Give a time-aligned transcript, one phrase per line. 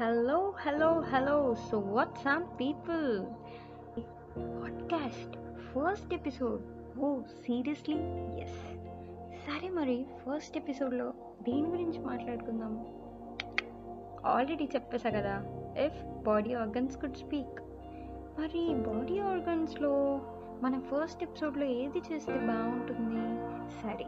[0.00, 3.26] Hello hello hello so what some people
[4.36, 6.62] podcast first episode
[6.98, 7.96] oh seriously
[8.40, 8.74] yes
[9.46, 12.86] సరే మరి first ఎపిసోడ్లో దేని గురించి మాట్లాడుకుందాం?
[14.26, 15.42] ఆల్రెడీ చెప్పేశా కదా
[15.84, 17.60] if body organs could speak
[18.40, 20.20] మరి బాడీ ఆర్గన్స్లో
[20.62, 23.24] మనం ఫస్ట్ ఎపిసోడ్లో ఏది చేస్తే బాగుంటుంది?
[23.82, 24.06] సరే.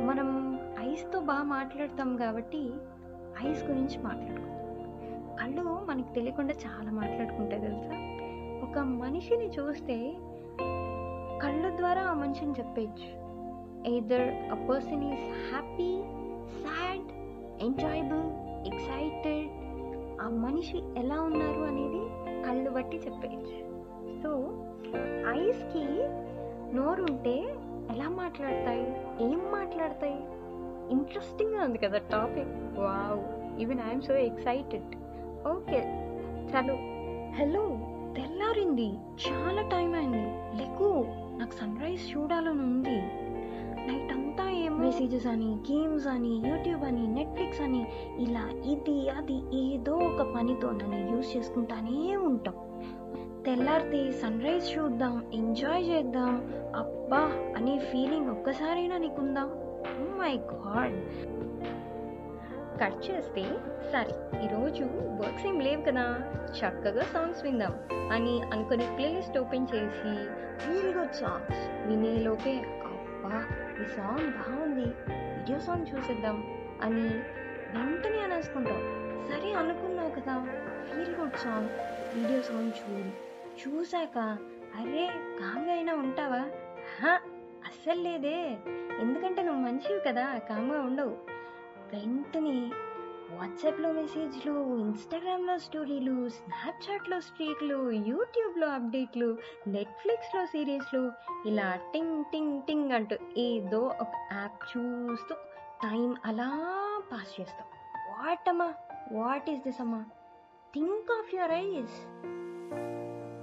[0.00, 2.72] మనం ఐస్తో బాగా మాట్లాడతాం కాబట్టి
[3.42, 4.50] ఐస్ గురించి మాట్లాడుకుందాం.
[5.36, 7.94] కళ్ళు మనకు తెలియకుండా చాలా మాట్లాడుకుంటాయి తెలుసా?
[8.70, 10.14] ఒక మనిషిని చూస్తే
[11.42, 13.24] కళ్ళ ద్వారా ఆ మనిషిని చెప్పేయచ్చు
[13.86, 16.02] either a person is happy
[16.62, 17.08] sad
[17.62, 18.22] enjoyable
[18.66, 19.50] excited
[20.20, 22.02] ఆ మనిషి ఎలా ఉన్నారు అనేది
[22.46, 23.58] కళ్ళు బట్టి చెప్పేయచ్చు
[24.22, 24.30] సో
[25.28, 25.84] ఐస్కి
[26.76, 27.54] నోరుంటే
[27.90, 28.86] ఎలా మాట్లాడతాయి?
[29.24, 30.18] ఏం మాట్లాడతాయి?
[30.90, 33.20] ఇంట్రెస్టింగ్గా ఉంది కదా topic wow
[33.60, 34.94] even I'm so excited
[35.48, 35.80] okay
[36.54, 36.74] చాలు
[37.40, 37.78] హలో
[38.14, 38.92] తెల్లారింది.
[39.26, 40.56] చాలా టైం అయింది.
[40.62, 41.06] లేకు
[41.38, 42.98] నాకు సన్ రైజ్ చూడాలని ఉంది.
[43.86, 47.86] నైట్ అంతా ఏం మెసేజెస్ అని గేమ్స్ అని యూట్యూబ్ అని నెట్ఫ్లిక్స్ అని
[48.18, 52.54] ఇలా ఇది అది ఏదో ఒక పనితో నన్ను యూస్ చేసుకుంటానే ఉంటాం.
[53.42, 56.36] తెల్లారితే సన్ రైజ్ చూద్దాం ఎంజాయ్ చేద్దాం.
[56.76, 59.44] అబ్బా అనే ఫీలింగ్ ఒక్కసారైనా నీకుందా?
[59.88, 60.96] మై గాడ్
[62.80, 63.42] కట్ చేస్తే
[63.92, 66.20] సరే ఈరోజు వర్క్స్ ఏం లేవు కదా.
[66.58, 67.74] చక్కగా సాంగ్స్ విందాం
[68.12, 73.46] అని అనుకుని ప్లేలిస్ట్ ఓపెన్ చేసి ఫీల్ గుడ్ సాంగ్స్ వినేలోపే అబ్బా
[73.82, 74.84] ఈ సాంగ్ బాగుంది.
[75.10, 76.66] వీడియో సాంగ్ చూసేద్దాం.
[76.82, 77.08] అని
[77.78, 78.80] వెంటనే అనేసుకుంటాం.
[79.30, 80.46] సరే అనుకున్నావు కదా.
[80.84, 81.68] Feel good song
[82.18, 83.34] video song చూడు.
[83.68, 84.18] చూశాక
[84.80, 86.46] అరే కామ్గా అయినా ఉంటావా?
[87.02, 87.20] హా
[87.84, 88.56] అస్సలు లేదే.
[89.00, 91.16] ఎందుకంటే నువ్వు మంచివి కదా కామ్గా ఉండవు.
[91.92, 92.70] వెంటనే
[93.30, 101.12] వాట్సాప్లో మెసేజ్లు ఇన్స్టాగ్రామ్లో స్టోరీలు స్నాప్చాట్లో స్ట్రీక్లు యూట్యూబ్లో అప్డేట్లు నెట్ఫ్లిక్స్లో సిరీస్లు
[101.46, 105.34] ఇలా టింగ్ టింగ్ టింగ్ అంటూ ఏదో ఒక యాప్ చూస్తూ
[105.82, 106.50] టైం అలా
[107.12, 107.66] పాస్ చేస్తాం.
[107.96, 108.74] వాట్ అమ్మా
[109.12, 110.04] వాట్ ఈస్ దిస్ అమ్మా?
[110.74, 112.02] Think of your eyes.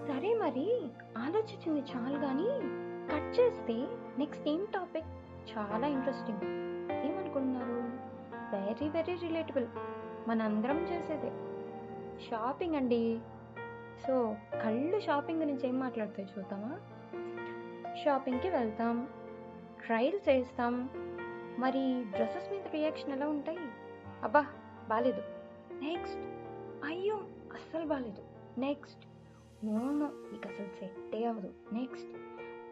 [0.07, 0.81] సరే మరి
[1.17, 2.80] ఆలోచించింది చాలు కానీ
[3.11, 3.73] కట్ చేస్తే
[4.17, 5.05] నెక్స్ట్ ఏం టాపిక్
[5.57, 6.39] చాలా ఇంట్రెస్టింగ్
[7.05, 8.11] ఏమనుకుంటున్నారు?
[8.55, 9.67] వెరీ వెరీ రిలేటబుల్
[10.27, 11.31] మనందరం చేసేదే.
[12.29, 13.19] షాపింగ్ అండి.
[14.07, 16.79] సో కళ్ళు షాపింగ్ గురించి ఏం మాట్లాడతాయి చూద్దామా?
[18.05, 19.07] షాపింగ్కి వెళ్తాం.
[19.85, 20.89] ట్రయల్స్ వేస్తాం
[21.59, 23.59] మరి డ్రెస్సెస్ మీద రియాక్షన్ ఎలా ఉంటాయి?
[24.23, 24.45] అబ్బా
[24.89, 25.23] బాలేదు.
[25.81, 26.19] నెక్స్ట్
[26.85, 27.15] అయ్యో
[27.53, 28.23] అస్సలు బాలేదు.
[28.59, 29.05] నెక్స్ట్
[29.65, 31.53] నో నో నీకు అసలు సెట్టే అవ్వదు.
[31.73, 32.09] నెక్స్ట్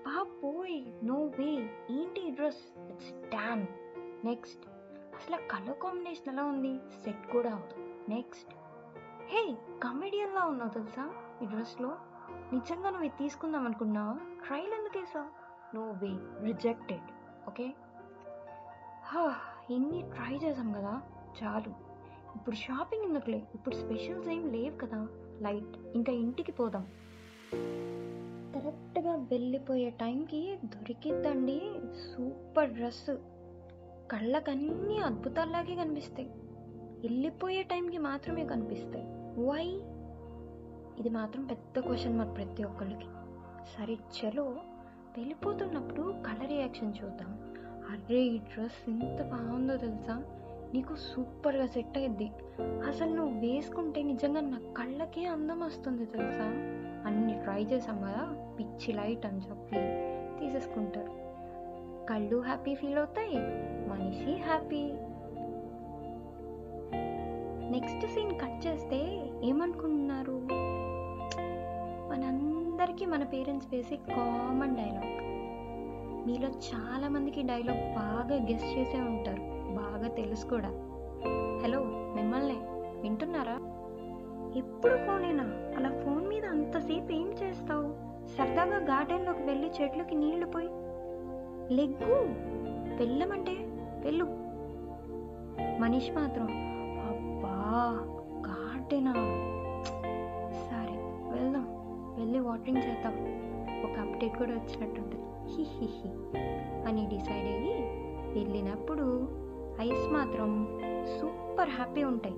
[0.05, 1.51] బాబోయ్ నో వే
[1.89, 2.91] ఏంటి ఈ డ్రెస్?
[2.91, 3.67] ఇట్స్ డాన్
[4.25, 4.65] నెక్స్ట్
[5.15, 6.79] అసలు ఆ కలర్ కాంబినేషన్ ఎలా ఉంది?
[7.03, 7.75] సెట్ కూడా అవ్వదు.
[8.09, 8.53] నెక్స్ట్
[9.27, 11.05] హే కమెడియన్లా ఉన్నావు తెలుసా
[11.43, 11.97] ఈ డ్రెస్లో
[12.53, 14.19] నిజంగా నువ్వు ఇది తీసుకుందాం అనుకున్నావా?
[14.45, 15.23] ట్రైల్ ఎందుకు
[15.75, 16.11] నో వే
[16.45, 17.07] రిజెక్టెడ్
[17.47, 17.73] ఓకే
[19.71, 21.01] ఇన్ని ట్రై చేసాం కదా.
[21.43, 21.71] చాలు.
[22.35, 23.47] ఇప్పుడు షాపింగ్ ఎందుకులే?
[23.55, 25.07] ఇప్పుడు స్పెషల్స్ ఏం లేవు కదా.
[25.41, 26.87] లైట్ ఇంకా ఇంటికి పోదాం.
[28.99, 31.61] కరెక్ట్గా వెళ్ళిపోయే టైంకి దొరికిద్దండి.
[31.95, 33.15] Super dress.
[34.11, 36.29] కళ్ళకన్నీ అద్భుతాల్లాగే కనిపిస్తాయి.
[37.01, 39.05] వెళ్ళిపోయే టైంకి మాత్రమే కనిపిస్తాయి.
[39.45, 39.65] వై
[40.99, 43.05] ఇది మాత్రం పెద్ద క్వశ్చన్ మరి ప్రతి ఒక్కరికి
[43.77, 44.43] సరే చలో.
[45.17, 47.55] వెళ్ళిపోతున్నప్పుడు కలర్ రియాక్షన్ చూద్దాం.
[47.89, 50.23] అరే ఈ డ్రెస్ ఎంత బాగుందో తెలుసా?
[50.73, 56.75] నీకు సూపర్గా సెట్ అయ్యిద్ది అసలు నువ్వు వేసుకుంటే నిజంగా నా కళ్ళకే అందం వస్తుంది తెలుసా?
[57.05, 59.75] అన్ని ట్రై చేసాం కదా పిచ్చి లైట్ అని చెప్పి
[60.39, 61.29] తీసేసుకుంటారు.
[62.07, 63.37] కళ్ళు హ్యాపీ ఫీల్ అవుతాయి
[63.89, 64.93] మనిషి హ్యాపీ.
[67.71, 70.41] నెక్స్ట్ సీన్ కట్ చేస్తే ఏమనుకుంటున్నారు?
[72.09, 75.29] మనందరికీ మన పేరెంట్స్ వేసే కామన్ డైలాగ్.
[76.27, 79.41] మీలో చాలా మందికి డైలాగ్ బాగా గెస్ట్ చేసే ఉంటారు
[79.75, 80.69] బాగా తెలుసు కూడా.
[81.63, 81.79] హలో
[82.15, 82.57] మిమ్మల్ని
[83.01, 83.68] వింటున్నారా?
[84.55, 85.43] ఎప్పుడు ఫోనేనా
[85.77, 88.09] అలా ఫోన్ మీద అంతసేపు ఏం చేస్తావు?
[88.37, 90.67] సరదాగా గార్డెన్లోకి వెళ్ళి చెట్లకి నీళ్ళు పోయి.
[91.75, 92.15] లెగ్గు!
[92.97, 93.51] వెళ్ళమంటే
[93.99, 94.25] వెళ్ళు.
[95.79, 96.47] మనిషి మాత్రం
[97.09, 97.55] అబ్బా
[98.47, 99.13] గార్డెనా?
[100.69, 100.95] సరే
[101.31, 101.67] వెళ్దాం.
[102.19, 103.13] వెళ్ళి వాటరింగ్ చేద్దాం.
[103.83, 105.15] ఒక అప్డేట్ కూడా వచ్చినట్టుంది.
[105.53, 106.09] హి హి హి
[106.85, 107.73] అని డిసైడ్ అయ్యి
[108.39, 109.29] వెళ్ళినప్పుడు
[109.81, 110.79] ఐస్ మాత్రం
[111.21, 112.35] సూపర్ హ్యాపీ ఉంటాయి.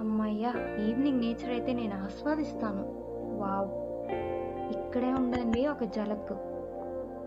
[0.00, 2.84] అమ్మయ్యా ఈవినింగ్ నేచర్ అయితే నేను ఆస్వాదిస్తాను.
[3.38, 3.70] వావ్.
[4.70, 6.32] ఇక్కడే ఉందండి ఒక జలక్.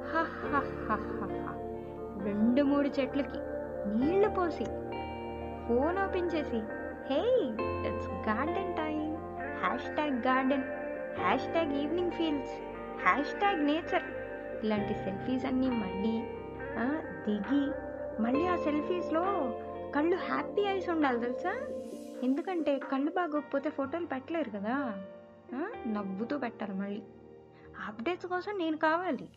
[0.10, 0.52] హ హ
[0.86, 1.54] హ హ
[2.24, 3.40] రెండు మూడు చెట్లకి
[3.94, 4.66] నీళ్ళు పోసి
[5.68, 6.60] ఫోన్ ఓపెన్ చేసి
[7.10, 7.20] hey
[7.86, 9.00] it's garden time
[9.96, 10.66] hashtag garden
[11.48, 12.54] hashtag evening feels
[13.34, 14.06] hashtag nature
[14.64, 16.16] ఇలాంటి సెల్ఫీస్ అన్నీ మళ్ళీ
[16.78, 16.86] ఆ,
[17.26, 17.64] దిగి
[18.20, 19.24] మళ్ళీ ఆ సెల్ఫీస్లో
[19.94, 21.54] కళ్ళు హ్యాపీ ఐస్ ఉండాలి తెలుసా?
[22.24, 25.04] ఎందుకంటే కళ్ళు బాగోకపోతే ఫోటోలు పెట్టలేరు కదా?
[25.88, 27.04] నవ్వుతూ పెట్టాలి మళ్ళీ.
[27.88, 29.30] అప్డేట్స్ కోసం నేను కావాలి.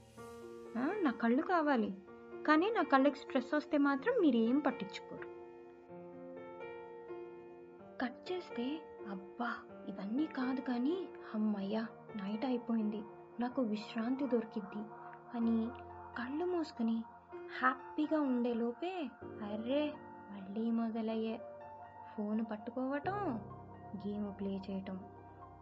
[1.03, 1.95] నా కళ్ళు కావాలి.
[2.47, 5.31] కానీ నా కళ్ళకి స్ట్రెస్ వస్తే మాత్రం మీరు ఏం పట్టించుకోరు.
[8.01, 8.81] కట్ చేస్తే
[9.11, 9.55] అబ్బా
[9.89, 11.87] ఇవన్నీ కాదు కానీ అమ్మయ్యా
[12.17, 13.03] నైట్ అయిపోయింది.
[13.41, 14.85] నాకు విశ్రాంతి దొరికిద్ది.
[15.35, 15.69] అని
[16.19, 17.03] కళ్ళు మూసుకొని
[17.61, 19.95] హ్యాపీగా ఉండే లోపే అర్రే
[20.31, 21.41] మళ్ళీ మొదలయ్యే.
[22.17, 23.41] ఫోన్ పట్టుకోవటం
[24.07, 25.01] గేమ్ ప్లే చేయటం.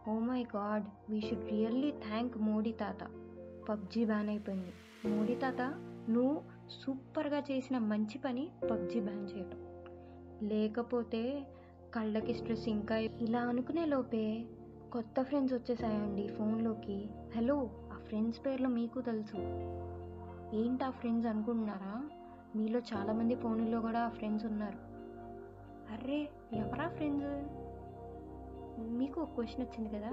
[0.09, 3.03] ఓ my god we should really thank Modi తాత.
[3.69, 4.73] పబ్జీ బ్యాన్ అయిపోయింది.
[5.09, 5.61] మోడీ తాత
[6.09, 9.57] నువ్వు సూపర్గా చేసిన మంచి పని పబ్జీ బ్యాన్ చేయటం.
[10.47, 11.47] లేకపోతే
[11.93, 14.45] కళ్ళకి స్ట్రెస్ ఇంకా ఇలా అనుకునే లోపే
[14.91, 17.09] కొత్త ఫ్రెండ్స్ వచ్చేసాయండి ఫోన్లోకి.
[17.35, 19.37] హలో ఆ ఫ్రెండ్స్ పేర్లు మీకు తెలుసు.
[20.55, 22.09] ఏంటి ఆ ఫ్రెండ్స్ అనుకుంటున్నారా?
[22.55, 24.88] మీలో చాలామంది ఫోన్లో కూడా ఆ ఫ్రెండ్స్ ఉన్నారు.
[25.93, 27.27] అర్రే ఎవరా ఫ్రెండ్స్?
[28.79, 30.11] మీకు ఒక క్వశ్చన్ వచ్చింది కదా?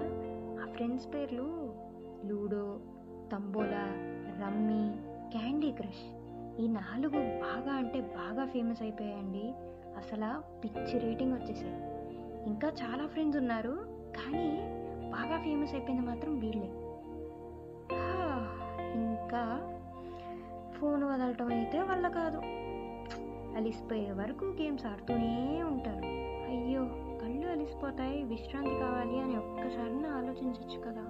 [0.63, 1.73] ఆ ఫ్రెండ్స్ పేర్లు
[2.25, 2.79] ludo
[3.31, 3.85] tambola
[4.41, 4.83] rummy
[5.31, 6.05] candy crush.
[6.61, 9.53] ఈ నాలుగు బాగా అంటే బాగా ఫేమస్ అయిపోయాయండి.
[9.97, 11.75] అసలు పిచ్చి రేటింగ్ వచ్చేసాయి.
[12.45, 13.75] ఇంకా చాలా ఫ్రెండ్స్ ఉన్నారు
[14.17, 14.47] కానీ
[15.11, 16.69] బాగా ఫేమస్ అయిపోయింది మాత్రం వీళ్ళే.
[18.93, 19.43] ఇంకా
[20.79, 22.66] ఫోన్ వదలటం అయితే వాళ్ళ కాదు.
[23.57, 26.05] అలిసిపోయే వరకు గేమ్స్ ఆడుతూనే ఉంటారు.
[26.51, 26.85] అయ్యో
[27.21, 28.23] కళ్ళు అలిసిపోతాయి.
[28.23, 31.05] విశ్రాంతి కావాలి అని ఒక్కసారి ఆలోచించవచ్చు కదా.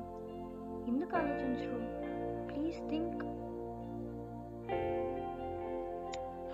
[0.88, 2.08] ఎందుకు ఆలోచించరు?
[2.48, 3.24] Please think.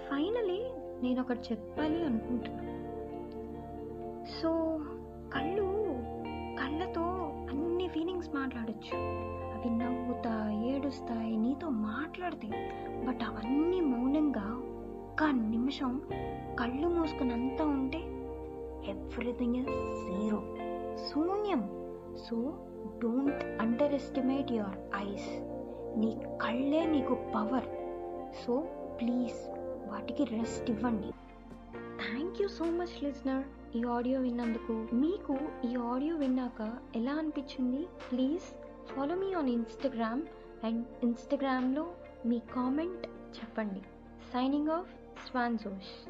[0.10, 0.69] ఫైనలీ
[1.04, 2.84] నేను ఒకటి చెప్పాలి అనుకుంటున్నాను
[4.42, 4.80] సో
[5.34, 5.63] కళ్ళు
[6.62, 7.01] కళ్ళతో
[7.50, 8.98] అన్ని ఫీలింగ్స్ మాట్లాడచ్చు.
[9.54, 12.54] అవి నవ్వుతాయి ఏడుస్తాయి నీతో మాట్లాడతాయి
[13.06, 14.73] బట్ అవన్నీ మౌనంగా
[15.13, 16.01] ఒక్క నిమిషం
[16.60, 17.98] కళ్ళు మూసుకున్నంత ఉంటే
[18.92, 20.56] ఎవ్రీథింగ్ ఇస్ జీరో.
[21.10, 21.60] శూన్యం.
[22.18, 22.54] So
[23.04, 23.44] don't
[23.94, 25.30] underestimate your eyes.
[26.00, 27.63] నీ కళ్ళే నీకు పవర్.
[28.45, 28.63] సో
[29.01, 29.50] ప్లీజ్
[29.92, 31.12] వాటికి రెస్ట్ ఇవ్వండి.
[31.75, 33.77] Thank you so much listener.
[33.77, 37.86] ఈ ఆడియో విన్నందుకు మీకు ఈ ఆడియో విన్నాక ఎలా అనిపించింది?
[38.12, 38.44] Please
[38.94, 40.21] follow me on Instagram
[40.63, 41.88] and ఇన్స్టాగ్రామ్లో
[42.25, 43.80] మీ కామెంట్ చెప్పండి.
[44.33, 45.02] Signing off.
[45.30, 46.08] Swanzos